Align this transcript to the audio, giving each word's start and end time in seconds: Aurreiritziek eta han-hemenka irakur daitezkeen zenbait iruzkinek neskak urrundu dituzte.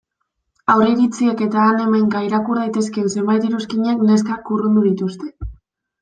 Aurreiritziek 0.75 1.41
eta 1.47 1.65
han-hemenka 1.65 2.21
irakur 2.27 2.59
daitezkeen 2.61 3.11
zenbait 3.19 3.45
iruzkinek 3.49 4.01
neskak 4.09 4.49
urrundu 4.57 4.85
dituzte. 4.87 5.29